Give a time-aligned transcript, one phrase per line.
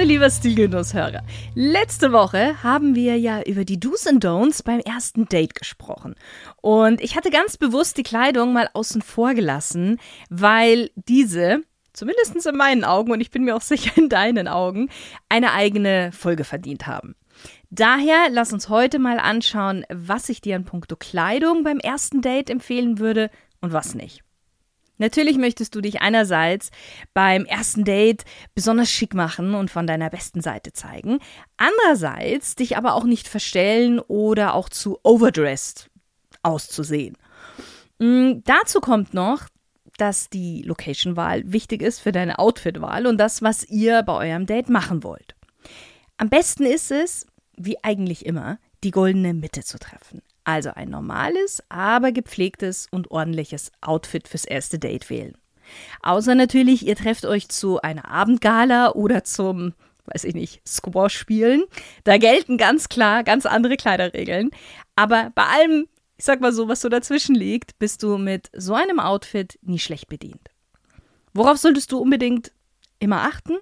[0.00, 1.22] Hallo lieber Stilgenusshörer.
[1.54, 6.14] Letzte Woche haben wir ja über die Do's and Don'ts beim ersten Date gesprochen.
[6.62, 10.00] Und ich hatte ganz bewusst die Kleidung mal außen vor gelassen,
[10.30, 11.60] weil diese,
[11.92, 14.88] zumindest in meinen Augen und ich bin mir auch sicher in deinen Augen,
[15.28, 17.14] eine eigene Folge verdient haben.
[17.68, 22.48] Daher lass uns heute mal anschauen, was ich dir in puncto Kleidung beim ersten Date
[22.48, 23.28] empfehlen würde
[23.60, 24.22] und was nicht.
[25.00, 26.70] Natürlich möchtest du dich einerseits
[27.14, 31.20] beim ersten Date besonders schick machen und von deiner besten Seite zeigen,
[31.56, 35.90] andererseits dich aber auch nicht verstellen oder auch zu overdressed
[36.42, 37.16] auszusehen.
[37.98, 39.46] Mhm, dazu kommt noch,
[39.96, 44.68] dass die Location-Wahl wichtig ist für deine Outfit-Wahl und das, was ihr bei eurem Date
[44.68, 45.34] machen wollt.
[46.18, 47.26] Am besten ist es,
[47.56, 50.20] wie eigentlich immer, die goldene Mitte zu treffen.
[50.44, 55.36] Also ein normales, aber gepflegtes und ordentliches Outfit fürs erste Date wählen.
[56.02, 59.74] Außer natürlich, ihr trefft euch zu einer Abendgala oder zum,
[60.06, 61.64] weiß ich nicht, Squash spielen.
[62.04, 64.50] Da gelten ganz klar ganz andere Kleiderregeln.
[64.96, 65.86] Aber bei allem,
[66.16, 69.78] ich sag mal so, was so dazwischen liegt, bist du mit so einem Outfit nie
[69.78, 70.48] schlecht bedient.
[71.32, 72.52] Worauf solltest du unbedingt
[72.98, 73.58] immer achten?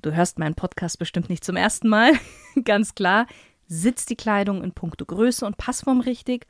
[0.00, 2.12] Du hörst meinen Podcast bestimmt nicht zum ersten Mal.
[2.64, 3.26] ganz klar,
[3.66, 6.46] Sitzt die Kleidung in puncto Größe und Passform richtig?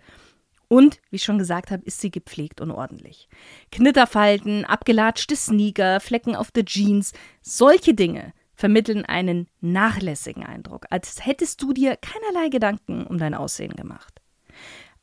[0.69, 3.29] Und, wie ich schon gesagt habe, ist sie gepflegt und ordentlich.
[3.71, 11.61] Knitterfalten, abgelatschte Sneaker, Flecken auf der Jeans, solche Dinge vermitteln einen nachlässigen Eindruck, als hättest
[11.61, 14.23] du dir keinerlei Gedanken um dein Aussehen gemacht.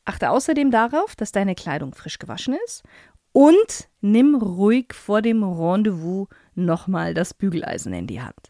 [0.04, 2.82] Achte außerdem darauf, dass deine Kleidung frisch gewaschen ist
[3.32, 8.49] und nimm ruhig vor dem Rendezvous nochmal das Bügeleisen in die Hand.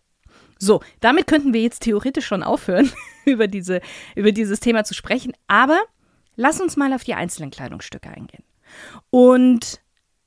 [0.62, 2.92] So, damit könnten wir jetzt theoretisch schon aufhören,
[3.24, 3.80] über, diese,
[4.14, 5.32] über dieses Thema zu sprechen.
[5.48, 5.80] Aber
[6.36, 8.44] lass uns mal auf die einzelnen Kleidungsstücke eingehen.
[9.08, 9.80] Und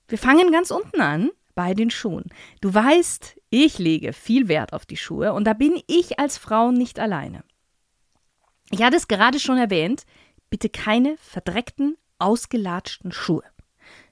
[0.07, 2.25] wir fangen ganz unten an bei den Schuhen.
[2.61, 6.71] Du weißt, ich lege viel Wert auf die Schuhe und da bin ich als Frau
[6.71, 7.43] nicht alleine.
[8.71, 10.05] Ich hatte es gerade schon erwähnt,
[10.49, 13.43] bitte keine verdreckten, ausgelatschten Schuhe.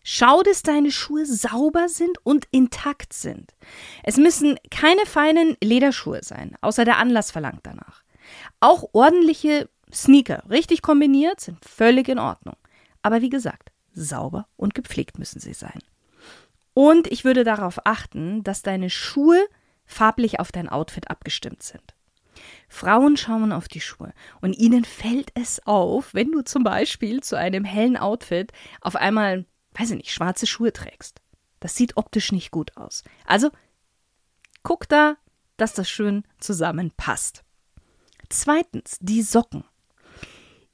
[0.03, 3.53] Schau, dass deine Schuhe sauber sind und intakt sind.
[4.03, 8.03] Es müssen keine feinen Lederschuhe sein, außer der Anlass verlangt danach.
[8.59, 12.55] Auch ordentliche Sneaker, richtig kombiniert, sind völlig in Ordnung.
[13.03, 15.79] Aber wie gesagt, sauber und gepflegt müssen sie sein.
[16.73, 19.45] Und ich würde darauf achten, dass deine Schuhe
[19.85, 21.83] farblich auf dein Outfit abgestimmt sind.
[22.69, 27.37] Frauen schauen auf die Schuhe und ihnen fällt es auf, wenn du zum Beispiel zu
[27.37, 31.21] einem hellen Outfit auf einmal weiß ich nicht, schwarze Schuhe trägst.
[31.59, 33.03] Das sieht optisch nicht gut aus.
[33.25, 33.51] Also
[34.63, 35.17] guck da,
[35.57, 37.43] dass das schön zusammenpasst.
[38.29, 39.63] Zweitens, die Socken.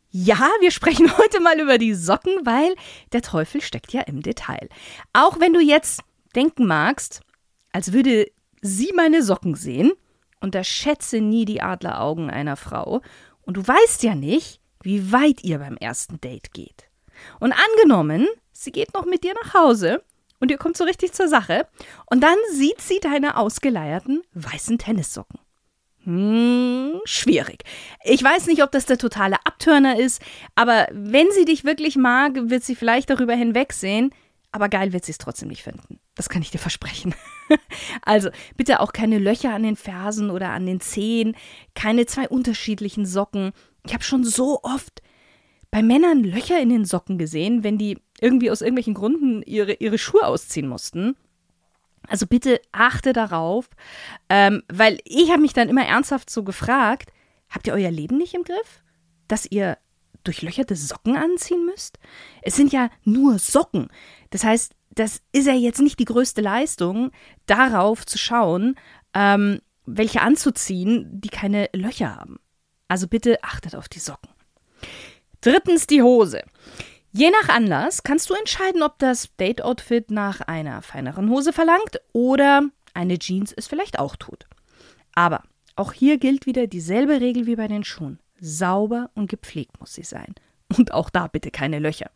[0.09, 2.73] Ja, wir sprechen heute mal über die Socken, weil
[3.11, 4.69] der Teufel steckt ja im Detail.
[5.13, 6.01] Auch wenn du jetzt
[6.35, 7.21] denken magst,
[7.71, 8.31] als würde
[8.61, 9.91] sie meine Socken sehen,
[10.39, 13.01] unterschätze nie die Adleraugen einer Frau
[13.41, 16.89] und du weißt ja nicht, wie weit ihr beim ersten Date geht.
[17.39, 18.27] Und angenommen,
[18.63, 20.03] sie geht noch mit dir nach Hause
[20.39, 21.67] und ihr kommt so richtig zur Sache
[22.07, 25.39] und dann sieht sie deine ausgeleierten weißen Tennissocken.
[26.03, 27.63] Hm, schwierig.
[28.05, 30.21] Ich weiß nicht, ob das der totale Abtörner ist,
[30.55, 34.11] aber wenn sie dich wirklich mag, wird sie vielleicht darüber hinwegsehen,
[34.51, 35.99] aber geil wird sie es trotzdem nicht finden.
[36.15, 37.13] Das kann ich dir versprechen.
[38.01, 41.35] also bitte auch keine Löcher an den Fersen oder an den Zehen,
[41.75, 43.51] keine zwei unterschiedlichen Socken.
[43.85, 45.01] Ich habe schon so oft
[45.71, 49.97] bei Männern Löcher in den Socken gesehen, wenn die irgendwie aus irgendwelchen Gründen ihre, ihre
[49.97, 51.15] Schuhe ausziehen mussten.
[52.07, 53.69] Also bitte achte darauf,
[54.29, 57.11] ähm, weil ich habe mich dann immer ernsthaft so gefragt,
[57.49, 58.81] habt ihr euer Leben nicht im Griff?
[59.27, 59.77] Dass ihr
[60.23, 61.99] durchlöcherte Socken anziehen müsst?
[62.41, 63.89] Es sind ja nur Socken.
[64.29, 67.11] Das heißt, das ist ja jetzt nicht die größte Leistung,
[67.45, 68.75] darauf zu schauen,
[69.13, 72.39] ähm, welche anzuziehen, die keine Löcher haben.
[72.87, 74.29] Also bitte achtet auf die Socken.
[75.41, 76.43] Drittens die Hose.
[77.17, 82.69] Je nach Anlass kannst du entscheiden, ob das Date-Outfit nach einer feineren Hose verlangt oder
[82.93, 84.45] eine Jeans es vielleicht auch tut.
[85.15, 85.41] Aber
[85.75, 88.19] auch hier gilt wieder dieselbe Regel wie bei den Schuhen.
[88.39, 90.35] Sauber und gepflegt muss sie sein.
[90.77, 92.11] Und auch da bitte keine Löcher.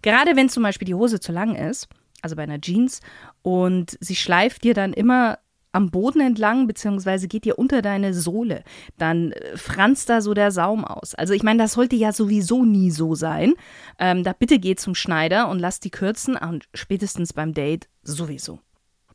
[0.00, 1.86] Gerade wenn zum Beispiel die Hose zu lang ist,
[2.22, 3.00] also bei einer Jeans,
[3.42, 5.38] und sie schleift dir dann immer
[5.76, 8.64] am Boden entlang, beziehungsweise geht dir unter deine Sohle.
[8.96, 11.14] Dann äh, franzt da so der Saum aus.
[11.14, 13.54] Also ich meine, das sollte ja sowieso nie so sein.
[13.98, 18.58] Ähm, da bitte geh zum Schneider und lass die kürzen und spätestens beim Date sowieso.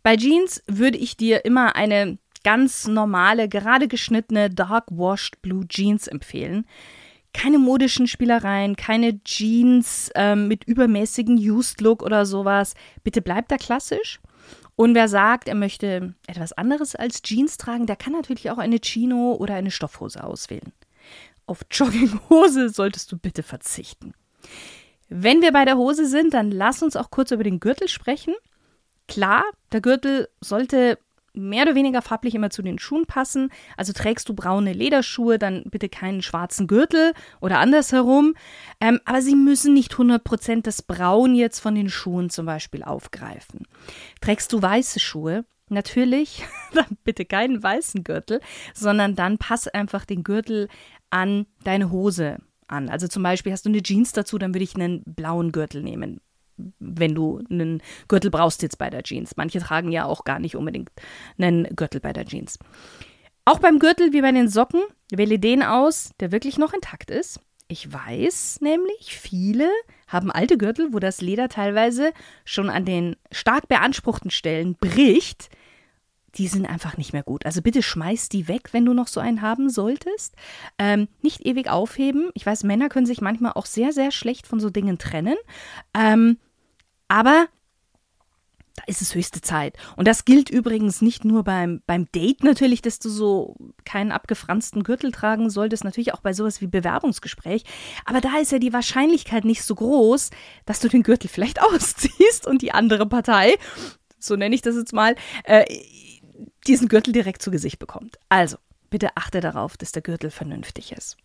[0.03, 6.07] Bei Jeans würde ich dir immer eine ganz normale, gerade geschnittene Dark Washed Blue Jeans
[6.07, 6.65] empfehlen.
[7.33, 12.75] Keine modischen Spielereien, keine Jeans ähm, mit übermäßigen Used Look oder sowas.
[13.03, 14.19] Bitte bleib da klassisch.
[14.81, 18.79] Und wer sagt, er möchte etwas anderes als Jeans tragen, der kann natürlich auch eine
[18.79, 20.73] Chino oder eine Stoffhose auswählen.
[21.45, 24.15] Auf Jogginghose solltest du bitte verzichten.
[25.07, 28.33] Wenn wir bei der Hose sind, dann lass uns auch kurz über den Gürtel sprechen.
[29.07, 30.97] Klar, der Gürtel sollte
[31.33, 33.49] mehr oder weniger farblich immer zu den Schuhen passen.
[33.77, 38.35] Also trägst du braune Lederschuhe, dann bitte keinen schwarzen Gürtel oder andersherum.
[38.79, 43.65] Ähm, aber sie müssen nicht 100% das Braun jetzt von den Schuhen zum Beispiel aufgreifen.
[44.19, 46.43] Trägst du weiße Schuhe, natürlich,
[46.73, 48.41] dann bitte keinen weißen Gürtel,
[48.73, 50.67] sondern dann pass einfach den Gürtel
[51.09, 52.37] an deine Hose
[52.67, 52.89] an.
[52.89, 56.21] Also zum Beispiel hast du eine Jeans dazu, dann würde ich einen blauen Gürtel nehmen
[56.79, 59.37] wenn du einen Gürtel brauchst jetzt bei der Jeans.
[59.37, 60.89] Manche tragen ja auch gar nicht unbedingt
[61.37, 62.59] einen Gürtel bei der Jeans.
[63.45, 64.81] Auch beim Gürtel wie bei den Socken
[65.11, 67.39] wähle den aus, der wirklich noch intakt ist.
[67.67, 69.69] Ich weiß nämlich, viele
[70.07, 72.11] haben alte Gürtel, wo das Leder teilweise
[72.43, 75.49] schon an den stark beanspruchten Stellen bricht.
[76.35, 77.45] Die sind einfach nicht mehr gut.
[77.45, 80.35] Also bitte schmeiß die weg, wenn du noch so einen haben solltest.
[80.77, 82.29] Ähm, nicht ewig aufheben.
[82.33, 85.37] Ich weiß, Männer können sich manchmal auch sehr, sehr schlecht von so Dingen trennen.
[85.93, 86.37] Ähm,
[87.11, 87.49] aber
[88.77, 89.75] da ist es höchste Zeit.
[89.97, 94.83] Und das gilt übrigens nicht nur beim, beim Date natürlich, dass du so keinen abgefransten
[94.83, 97.65] Gürtel tragen solltest, natürlich auch bei sowas wie Bewerbungsgespräch.
[98.05, 100.29] Aber da ist ja die Wahrscheinlichkeit nicht so groß,
[100.65, 103.57] dass du den Gürtel vielleicht ausziehst und die andere Partei,
[104.17, 105.65] so nenne ich das jetzt mal, äh,
[106.65, 108.19] diesen Gürtel direkt zu Gesicht bekommt.
[108.29, 108.55] Also,
[108.89, 111.17] bitte achte darauf, dass der Gürtel vernünftig ist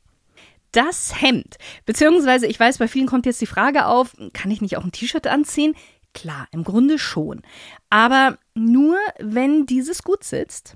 [0.76, 1.56] das Hemd.
[1.86, 4.92] Beziehungsweise, ich weiß, bei vielen kommt jetzt die Frage auf, kann ich nicht auch ein
[4.92, 5.74] T-Shirt anziehen?
[6.12, 7.42] Klar, im Grunde schon.
[7.90, 10.74] Aber nur, wenn dieses gut sitzt,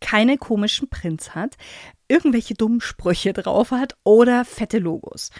[0.00, 1.56] keine komischen Prints hat,
[2.08, 5.30] irgendwelche dummen Sprüche drauf hat oder fette Logos.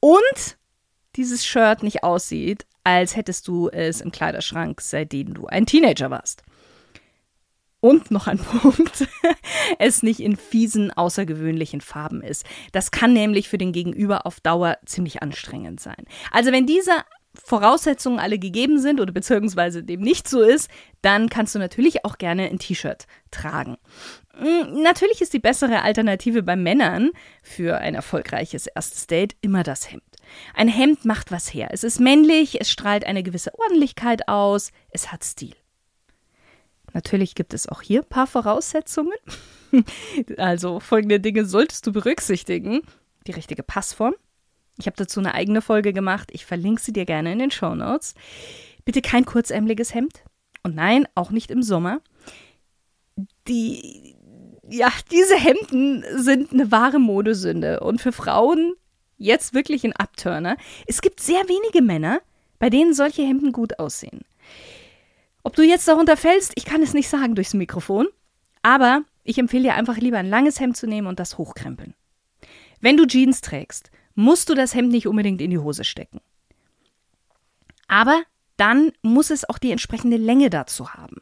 [0.00, 0.56] Und
[1.16, 6.42] dieses Shirt nicht aussieht, als hättest du es im Kleiderschrank, seitdem du ein Teenager warst.
[7.82, 9.08] Und noch ein Punkt,
[9.80, 12.46] es nicht in fiesen, außergewöhnlichen Farben ist.
[12.70, 16.04] Das kann nämlich für den Gegenüber auf Dauer ziemlich anstrengend sein.
[16.30, 16.92] Also wenn diese
[17.34, 20.70] Voraussetzungen alle gegeben sind oder beziehungsweise dem nicht so ist,
[21.00, 23.78] dann kannst du natürlich auch gerne ein T-Shirt tragen.
[24.34, 27.10] Hm, natürlich ist die bessere Alternative bei Männern
[27.42, 30.04] für ein erfolgreiches erstes Date immer das Hemd.
[30.54, 31.70] Ein Hemd macht was her.
[31.72, 35.54] Es ist männlich, es strahlt eine gewisse Ordentlichkeit aus, es hat Stil.
[36.92, 39.16] Natürlich gibt es auch hier ein paar Voraussetzungen.
[40.36, 42.82] also folgende Dinge solltest du berücksichtigen.
[43.26, 44.14] Die richtige Passform.
[44.78, 46.30] Ich habe dazu eine eigene Folge gemacht.
[46.32, 48.14] Ich verlinke sie dir gerne in den Show Notes.
[48.84, 50.24] Bitte kein kurzärmeliges Hemd.
[50.62, 52.00] Und nein, auch nicht im Sommer.
[53.48, 54.16] Die,
[54.68, 57.80] ja, diese Hemden sind eine wahre Modesünde.
[57.80, 58.74] Und für Frauen
[59.18, 60.56] jetzt wirklich ein Abturner.
[60.86, 62.20] Es gibt sehr wenige Männer,
[62.58, 64.22] bei denen solche Hemden gut aussehen.
[65.42, 68.08] Ob du jetzt darunter fällst, ich kann es nicht sagen durchs Mikrofon,
[68.62, 71.94] aber ich empfehle dir einfach lieber ein langes Hemd zu nehmen und das hochkrempeln.
[72.80, 76.20] Wenn du Jeans trägst, musst du das Hemd nicht unbedingt in die Hose stecken.
[77.88, 78.22] Aber
[78.56, 81.18] dann muss es auch die entsprechende Länge dazu haben.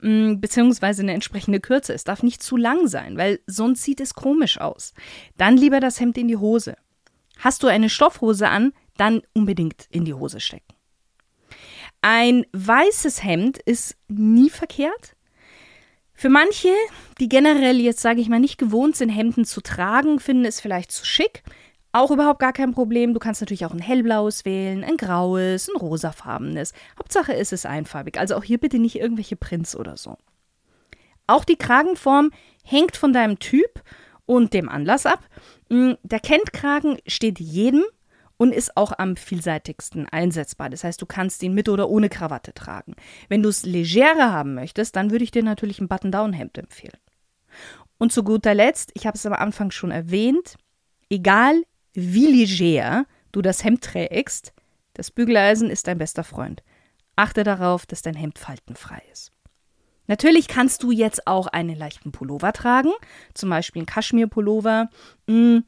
[0.00, 1.94] Mm, beziehungsweise eine entsprechende Kürze.
[1.94, 4.94] Es darf nicht zu lang sein, weil sonst sieht es komisch aus.
[5.36, 6.76] Dann lieber das Hemd in die Hose.
[7.38, 10.74] Hast du eine Stoffhose an, dann unbedingt in die Hose stecken.
[12.02, 15.14] Ein weißes Hemd ist nie verkehrt.
[16.12, 16.68] Für manche,
[17.20, 20.90] die generell jetzt sage ich mal nicht gewohnt sind, Hemden zu tragen, finden es vielleicht
[20.90, 21.42] zu schick.
[21.92, 23.14] Auch überhaupt gar kein Problem.
[23.14, 26.72] Du kannst natürlich auch ein hellblaues wählen, ein graues, ein rosafarbenes.
[26.98, 28.18] Hauptsache ist es einfarbig.
[28.18, 30.16] Also auch hier bitte nicht irgendwelche Prints oder so.
[31.26, 32.30] Auch die Kragenform
[32.64, 33.82] hängt von deinem Typ
[34.26, 35.20] und dem Anlass ab.
[35.70, 37.84] Hm, der Kentkragen steht jedem
[38.42, 40.68] und ist auch am vielseitigsten einsetzbar.
[40.68, 42.96] Das heißt, du kannst ihn mit oder ohne Krawatte tragen.
[43.28, 46.98] Wenn du es legerer haben möchtest, dann würde ich dir natürlich ein Button-Down-Hemd empfehlen.
[47.98, 50.56] Und zu guter Letzt, ich habe es am Anfang schon erwähnt,
[51.08, 54.52] egal wie leger du das Hemd trägst,
[54.94, 56.64] das Bügeleisen ist dein bester Freund.
[57.14, 59.30] Achte darauf, dass dein Hemd faltenfrei ist.
[60.08, 62.90] Natürlich kannst du jetzt auch einen leichten Pullover tragen,
[63.34, 64.90] zum Beispiel einen Kaschmir-Pullover.
[65.28, 65.62] Hm,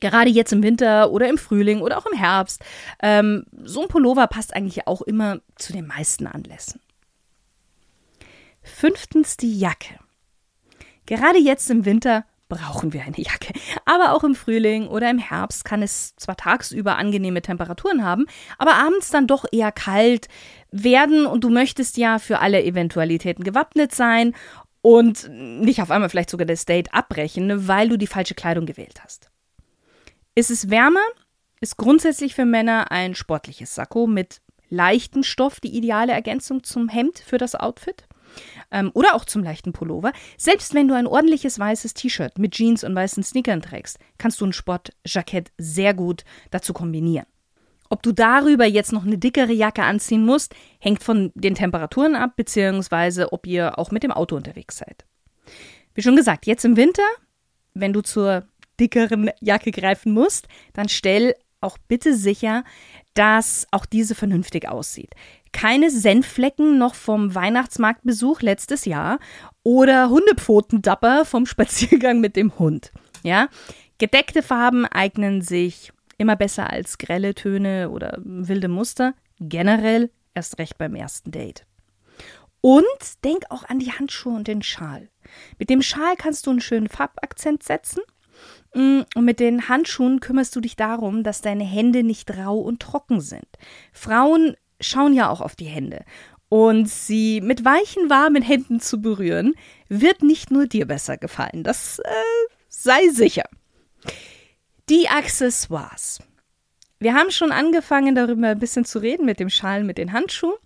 [0.00, 2.62] Gerade jetzt im Winter oder im Frühling oder auch im Herbst.
[3.02, 6.80] Ähm, so ein Pullover passt eigentlich auch immer zu den meisten Anlässen.
[8.62, 9.98] Fünftens die Jacke.
[11.06, 13.54] Gerade jetzt im Winter brauchen wir eine Jacke.
[13.86, 18.26] Aber auch im Frühling oder im Herbst kann es zwar tagsüber angenehme Temperaturen haben,
[18.58, 20.28] aber abends dann doch eher kalt
[20.70, 24.34] werden und du möchtest ja für alle Eventualitäten gewappnet sein
[24.82, 29.00] und nicht auf einmal vielleicht sogar das Date abbrechen, weil du die falsche Kleidung gewählt
[29.02, 29.30] hast.
[30.34, 31.00] Ist es wärmer,
[31.60, 37.18] ist grundsätzlich für Männer ein sportliches Sakko mit leichten Stoff die ideale Ergänzung zum Hemd
[37.18, 38.06] für das Outfit.
[38.70, 40.12] Ähm, oder auch zum leichten Pullover.
[40.38, 44.46] Selbst wenn du ein ordentliches weißes T-Shirt mit Jeans und weißen Sneakern trägst, kannst du
[44.46, 47.26] ein Sportjackett sehr gut dazu kombinieren.
[47.88, 52.36] Ob du darüber jetzt noch eine dickere Jacke anziehen musst, hängt von den Temperaturen ab,
[52.36, 55.04] beziehungsweise ob ihr auch mit dem Auto unterwegs seid.
[55.94, 57.02] Wie schon gesagt, jetzt im Winter,
[57.74, 58.44] wenn du zur
[58.80, 62.64] dickeren Jacke greifen musst, dann stell auch bitte sicher,
[63.14, 65.14] dass auch diese vernünftig aussieht.
[65.52, 69.18] Keine Senfflecken noch vom Weihnachtsmarktbesuch letztes Jahr
[69.62, 72.92] oder Hundepfotendapper vom Spaziergang mit dem Hund.
[73.22, 73.48] Ja?
[73.98, 79.14] Gedeckte Farben eignen sich immer besser als grelle Töne oder wilde Muster.
[79.40, 81.66] Generell erst recht beim ersten Date.
[82.60, 82.84] Und
[83.24, 85.08] denk auch an die Handschuhe und den Schal.
[85.58, 88.02] Mit dem Schal kannst du einen schönen Farbakzent setzen
[88.72, 93.20] und mit den Handschuhen kümmerst du dich darum, dass deine Hände nicht rau und trocken
[93.20, 93.48] sind.
[93.92, 96.04] Frauen schauen ja auch auf die Hände.
[96.48, 99.54] Und sie mit weichen, warmen Händen zu berühren,
[99.88, 101.62] wird nicht nur dir besser gefallen.
[101.62, 102.12] Das äh,
[102.68, 103.44] sei sicher.
[104.88, 106.20] Die Accessoires.
[106.98, 110.56] Wir haben schon angefangen, darüber ein bisschen zu reden mit dem Schal, mit den Handschuhen.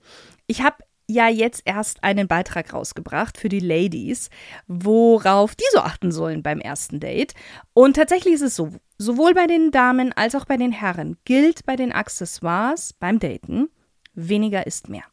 [0.47, 0.77] Ich habe
[1.09, 4.31] ja jetzt erst einen Beitrag rausgebracht für die Ladies,
[4.67, 7.35] worauf die so achten sollen beim ersten Date.
[7.73, 11.67] Und tatsächlich ist es so, sowohl bei den Damen als auch bei den Herren gilt
[11.67, 13.69] bei den Accessoires beim Daten,
[14.15, 15.05] weniger ist mehr.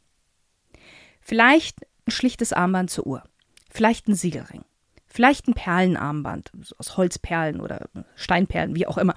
[1.19, 3.23] Vielleicht ein schlichtes Armband zur Uhr,
[3.69, 4.63] vielleicht ein Siegelring,
[5.11, 9.13] Vielleicht ein Perlenarmband aus Holzperlen oder Steinperlen, wie auch immer.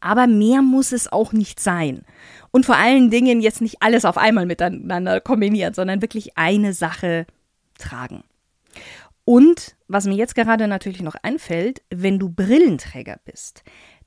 [0.00, 2.02] Aber mehr muss es auch nicht sein.
[2.50, 7.26] Und vor allen Dingen jetzt nicht alles auf einmal miteinander kombinieren, sondern wirklich eine Sache
[7.78, 8.24] tragen.
[9.26, 13.62] Und was mir jetzt gerade natürlich noch einfällt, wenn du Brillenträger bist,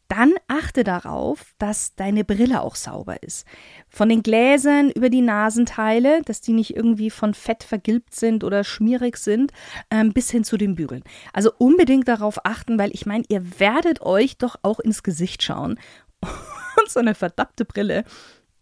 [0.10, 3.46] dann achte darauf, dass deine Brille auch sauber ist.
[3.88, 8.64] Von den Gläsern über die Nasenteile, dass die nicht irgendwie von Fett vergilbt sind oder
[8.64, 9.54] schmierig sind,
[9.92, 11.04] ähm, bis hin zu den Bügeln.
[11.32, 15.80] Also unbedingt darauf achten, weil ich meine, ihr werdet euch doch auch ins Gesicht schauen.
[16.22, 18.04] Und so eine verdammte Brille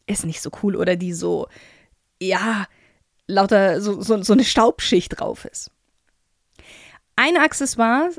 [0.05, 1.47] ist nicht so cool oder die so,
[2.21, 2.65] ja,
[3.25, 5.71] lauter so, so, so eine Staubschicht drauf ist.
[7.19, 8.11] Ein Accessoire,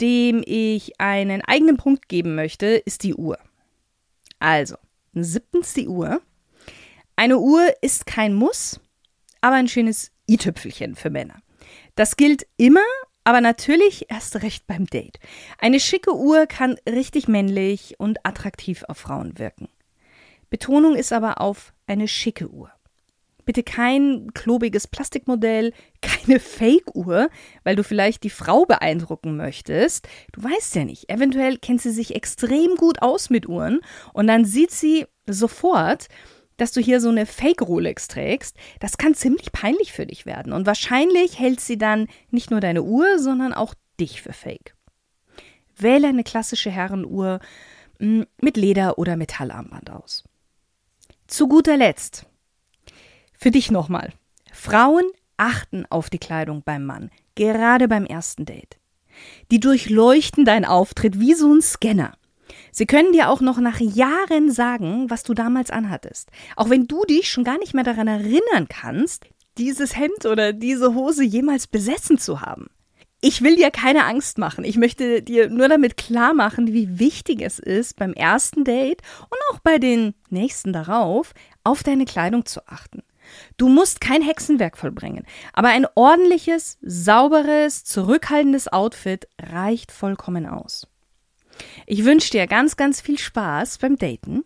[0.00, 3.38] dem ich einen eigenen Punkt geben möchte, ist die Uhr.
[4.38, 4.76] Also,
[5.12, 6.22] siebtens die Uhr.
[7.16, 8.80] Eine Uhr ist kein Muss,
[9.42, 11.42] aber ein schönes i-Tüpfelchen für Männer.
[11.96, 12.80] Das gilt immer,
[13.24, 15.18] aber natürlich erst recht beim Date.
[15.58, 19.68] Eine schicke Uhr kann richtig männlich und attraktiv auf Frauen wirken.
[20.48, 22.70] Betonung ist aber auf eine schicke Uhr.
[23.44, 25.74] Bitte kein klobiges Plastikmodell,
[26.26, 27.30] keine Fake-Uhr,
[27.64, 30.08] weil du vielleicht die Frau beeindrucken möchtest.
[30.32, 31.08] Du weißt ja nicht.
[31.08, 33.80] Eventuell kennt sie sich extrem gut aus mit Uhren
[34.12, 36.08] und dann sieht sie sofort,
[36.56, 38.56] dass du hier so eine Fake-Rolex trägst.
[38.80, 40.52] Das kann ziemlich peinlich für dich werden.
[40.52, 44.74] Und wahrscheinlich hält sie dann nicht nur deine Uhr, sondern auch dich für Fake.
[45.76, 47.40] Wähle eine klassische Herrenuhr
[47.98, 50.24] mm, mit Leder- oder Metallarmband aus.
[51.26, 52.24] Zu guter Letzt
[53.34, 54.12] für dich nochmal.
[54.50, 55.04] Frauen
[55.36, 58.78] achten auf die Kleidung beim Mann, gerade beim ersten Date.
[59.50, 62.12] Die durchleuchten deinen Auftritt wie so ein Scanner.
[62.70, 66.30] Sie können dir auch noch nach Jahren sagen, was du damals anhattest.
[66.56, 69.24] Auch wenn du dich schon gar nicht mehr daran erinnern kannst,
[69.58, 72.66] dieses Hemd oder diese Hose jemals besessen zu haben.
[73.22, 74.64] Ich will dir keine Angst machen.
[74.64, 79.38] Ich möchte dir nur damit klar machen, wie wichtig es ist, beim ersten Date und
[79.50, 81.32] auch bei den nächsten darauf,
[81.64, 83.02] auf deine Kleidung zu achten.
[83.56, 90.86] Du musst kein Hexenwerk vollbringen, aber ein ordentliches, sauberes, zurückhaltendes Outfit reicht vollkommen aus.
[91.86, 94.44] Ich wünsche dir ganz, ganz viel Spaß beim Daten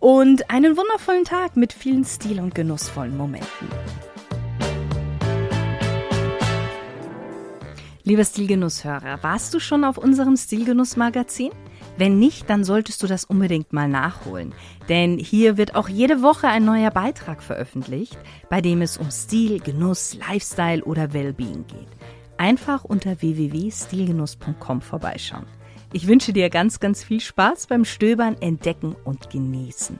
[0.00, 3.68] und einen wundervollen Tag mit vielen stil- und genussvollen Momenten.
[8.08, 11.50] Lieber Stilgenusshörer, warst du schon auf unserem Stilgenuss-Magazin?
[11.98, 14.54] Wenn nicht, dann solltest du das unbedingt mal nachholen.
[14.88, 18.16] Denn hier wird auch jede Woche ein neuer Beitrag veröffentlicht,
[18.48, 21.88] bei dem es um Stil, Genuss, Lifestyle oder Wellbeing geht.
[22.36, 25.46] Einfach unter www.stilgenuss.com vorbeischauen.
[25.92, 29.98] Ich wünsche dir ganz, ganz viel Spaß beim Stöbern, Entdecken und Genießen.